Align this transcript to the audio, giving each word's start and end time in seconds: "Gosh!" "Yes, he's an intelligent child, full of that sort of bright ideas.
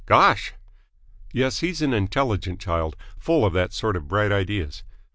"Gosh!" 0.07 0.53
"Yes, 1.31 1.59
he's 1.59 1.79
an 1.83 1.93
intelligent 1.93 2.59
child, 2.59 2.95
full 3.19 3.45
of 3.45 3.53
that 3.53 3.71
sort 3.71 3.95
of 3.95 4.07
bright 4.07 4.31
ideas. 4.31 4.81